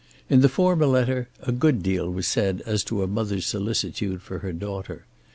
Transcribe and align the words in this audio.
In 0.31 0.41
the 0.41 0.49
former 0.49 0.87
letter 0.87 1.29
a 1.43 1.51
good 1.51 1.83
deal 1.83 2.09
was 2.09 2.25
said 2.25 2.63
as 2.65 2.83
to 2.85 3.03
a 3.03 3.07
mother's 3.07 3.45
solicitude 3.45 4.23
for 4.23 4.39
her 4.39 4.51
daughter. 4.51 5.05